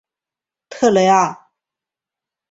[0.67, 1.51] 特雷阿。